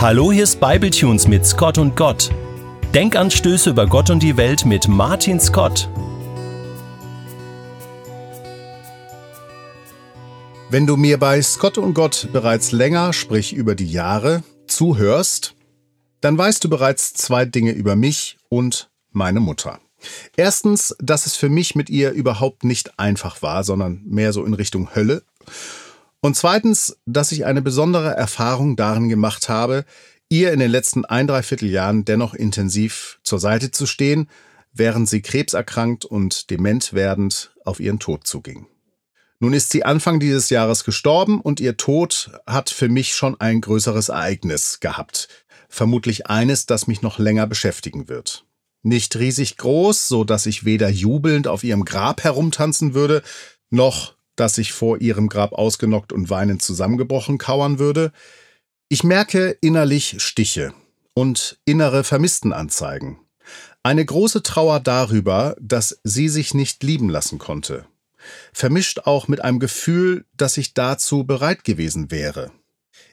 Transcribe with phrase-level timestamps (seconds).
[0.00, 2.30] Hallo, hier ist Bibletunes mit Scott und Gott.
[2.94, 5.90] Denkanstöße über Gott und die Welt mit Martin Scott.
[10.70, 15.54] Wenn du mir bei Scott und Gott bereits länger, sprich über die Jahre, zuhörst,
[16.22, 19.80] dann weißt du bereits zwei Dinge über mich und meine Mutter.
[20.34, 24.54] Erstens, dass es für mich mit ihr überhaupt nicht einfach war, sondern mehr so in
[24.54, 25.24] Richtung Hölle.
[26.20, 29.84] Und zweitens, dass ich eine besondere Erfahrung darin gemacht habe,
[30.28, 34.28] ihr in den letzten ein, dreiviertel Jahren dennoch intensiv zur Seite zu stehen,
[34.72, 38.66] während sie krebserkrankt und dement werdend auf ihren Tod zuging.
[39.40, 43.62] Nun ist sie Anfang dieses Jahres gestorben und ihr Tod hat für mich schon ein
[43.62, 45.28] größeres Ereignis gehabt.
[45.70, 48.44] Vermutlich eines, das mich noch länger beschäftigen wird.
[48.82, 53.22] Nicht riesig groß, so dass ich weder jubelnd auf ihrem Grab herumtanzen würde,
[53.70, 58.10] noch dass ich vor ihrem Grab ausgenockt und weinend zusammengebrochen kauern würde.
[58.88, 60.72] Ich merke innerlich Stiche
[61.12, 63.18] und innere Vermisstenanzeigen.
[63.82, 67.84] Eine große Trauer darüber, dass sie sich nicht lieben lassen konnte.
[68.54, 72.50] Vermischt auch mit einem Gefühl, dass ich dazu bereit gewesen wäre.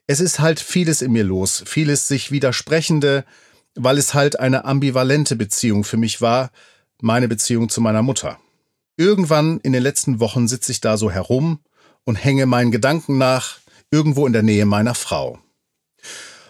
[0.07, 3.25] Es ist halt vieles in mir los, vieles sich widersprechende,
[3.75, 6.51] weil es halt eine ambivalente Beziehung für mich war,
[7.01, 8.39] meine Beziehung zu meiner Mutter.
[8.97, 11.59] Irgendwann in den letzten Wochen sitze ich da so herum
[12.03, 13.59] und hänge meinen Gedanken nach,
[13.91, 15.39] irgendwo in der Nähe meiner Frau.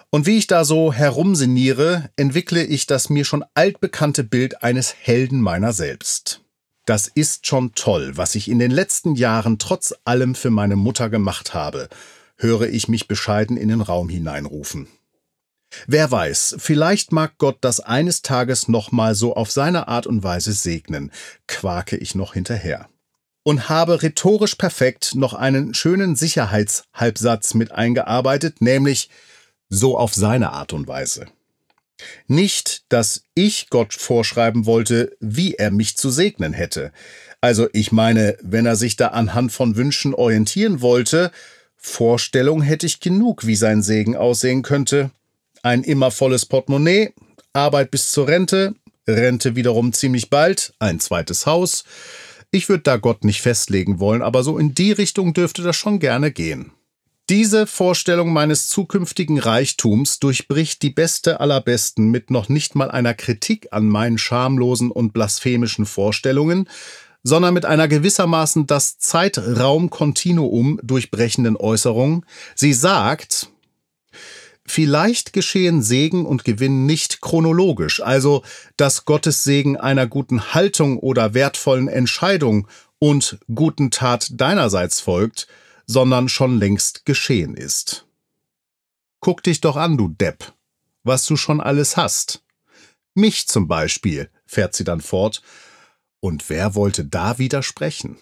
[0.10, 5.42] Und wie ich da so herumsiniere, entwickle ich das mir schon altbekannte Bild eines Helden
[5.42, 6.42] meiner selbst.
[6.86, 11.10] Das ist schon toll, was ich in den letzten Jahren trotz allem für meine Mutter
[11.10, 11.90] gemacht habe,
[12.38, 14.88] höre ich mich bescheiden in den Raum hineinrufen.
[15.86, 20.54] Wer weiß, vielleicht mag Gott das eines Tages nochmal so auf seine Art und Weise
[20.54, 21.12] segnen,
[21.48, 22.88] quake ich noch hinterher.
[23.44, 29.10] Und habe rhetorisch perfekt noch einen schönen Sicherheitshalbsatz mit eingearbeitet, nämlich
[29.70, 31.28] so auf seine Art und Weise.
[32.28, 36.92] Nicht, dass ich Gott vorschreiben wollte, wie er mich zu segnen hätte.
[37.42, 41.32] Also ich meine, wenn er sich da anhand von Wünschen orientieren wollte,
[41.76, 45.12] Vorstellung hätte ich genug, wie sein Segen aussehen könnte,
[45.64, 47.14] ein immer volles Portemonnaie,
[47.54, 48.76] Arbeit bis zur Rente,
[49.08, 51.84] Rente wiederum ziemlich bald, ein zweites Haus.
[52.52, 56.00] Ich würde da Gott nicht festlegen wollen, aber so in die Richtung dürfte das schon
[56.00, 56.72] gerne gehen.
[57.30, 63.14] Diese Vorstellung meines zukünftigen Reichtums durchbricht die beste aller Besten mit noch nicht mal einer
[63.14, 66.70] Kritik an meinen schamlosen und blasphemischen Vorstellungen,
[67.24, 72.26] sondern mit einer gewissermaßen das Zeitraumkontinuum durchbrechenden Äußerung.
[72.56, 73.50] Sie sagt,
[74.68, 78.44] Vielleicht geschehen Segen und Gewinn nicht chronologisch, also
[78.76, 82.68] dass Gottes Segen einer guten Haltung oder wertvollen Entscheidung
[83.00, 85.48] und guten Tat deinerseits folgt,
[85.86, 88.06] sondern schon längst geschehen ist.
[89.22, 90.54] Guck dich doch an, du Depp,
[91.04, 92.44] was du schon alles hast.
[93.14, 95.42] Mich zum Beispiel, fährt sie dann fort,
[96.20, 98.18] und wer wollte da widersprechen?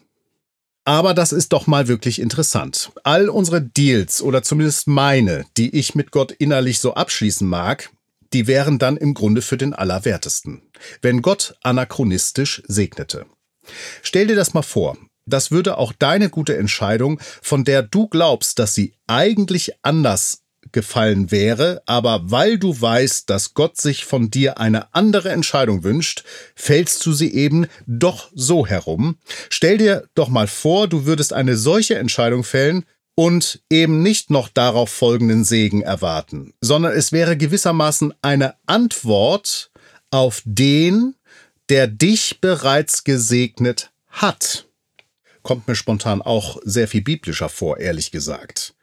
[0.85, 2.91] Aber das ist doch mal wirklich interessant.
[3.03, 7.89] All unsere Deals oder zumindest meine, die ich mit Gott innerlich so abschließen mag,
[8.33, 10.61] die wären dann im Grunde für den Allerwertesten,
[11.01, 13.25] wenn Gott anachronistisch segnete.
[14.03, 18.59] Stell dir das mal vor, das würde auch deine gute Entscheidung, von der du glaubst,
[18.59, 20.43] dass sie eigentlich anders
[20.75, 26.25] gefallen wäre, aber weil du weißt, dass Gott sich von dir eine andere Entscheidung wünscht,
[26.53, 29.17] fällst du sie eben doch so herum.
[29.49, 32.85] Stell dir doch mal vor, du würdest eine solche Entscheidung fällen
[33.15, 39.71] und eben nicht noch darauf folgenden Segen erwarten, sondern es wäre gewissermaßen eine Antwort
[40.11, 41.15] auf den,
[41.69, 44.67] der dich bereits gesegnet hat.
[45.41, 48.75] Kommt mir spontan auch sehr viel biblischer vor, ehrlich gesagt.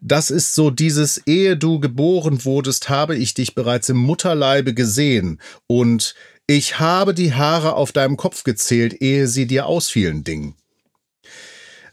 [0.00, 5.40] Das ist so dieses, ehe du geboren wurdest, habe ich dich bereits im Mutterleibe gesehen
[5.66, 6.14] und
[6.46, 10.54] ich habe die Haare auf deinem Kopf gezählt, ehe sie dir ausfielen, Ding.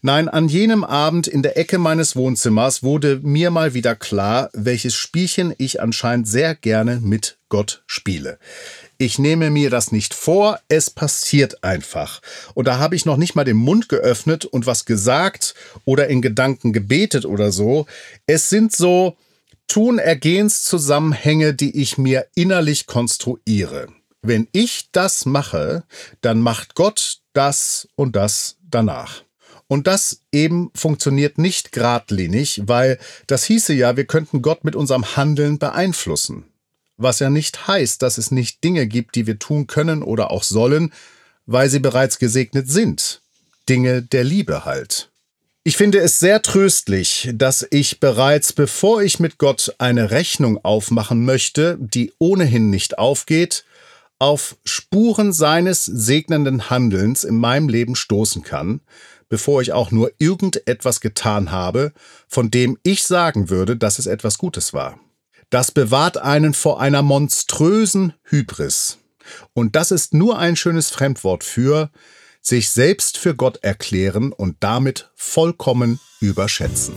[0.01, 4.95] Nein, an jenem Abend in der Ecke meines Wohnzimmers wurde mir mal wieder klar, welches
[4.95, 8.39] Spielchen ich anscheinend sehr gerne mit Gott spiele.
[8.99, 12.19] Ich nehme mir das nicht vor, es passiert einfach.
[12.55, 15.53] Und da habe ich noch nicht mal den Mund geöffnet und was gesagt
[15.85, 17.85] oder in Gedanken gebetet oder so.
[18.25, 19.15] Es sind so
[19.67, 23.87] Tun-Ergehens-Zusammenhänge, die ich mir innerlich konstruiere.
[24.23, 25.83] Wenn ich das mache,
[26.21, 29.23] dann macht Gott das und das danach.
[29.67, 32.97] Und das eben funktioniert nicht geradlinig, weil
[33.27, 36.45] das hieße ja, wir könnten Gott mit unserem Handeln beeinflussen
[36.97, 40.43] was ja nicht heißt, dass es nicht Dinge gibt, die wir tun können oder auch
[40.43, 40.91] sollen,
[41.45, 43.21] weil sie bereits gesegnet sind.
[43.69, 45.09] Dinge der Liebe halt.
[45.63, 51.25] Ich finde es sehr tröstlich, dass ich bereits bevor ich mit Gott eine Rechnung aufmachen
[51.25, 53.65] möchte, die ohnehin nicht aufgeht,
[54.17, 58.79] auf Spuren seines segnenden Handelns in meinem Leben stoßen kann,
[59.29, 61.91] bevor ich auch nur irgendetwas getan habe,
[62.27, 64.97] von dem ich sagen würde, dass es etwas Gutes war.
[65.49, 68.97] Das bewahrt einen vor einer monströsen Hybris.
[69.53, 71.89] Und das ist nur ein schönes Fremdwort für
[72.41, 76.95] sich selbst für Gott erklären und damit vollkommen überschätzen.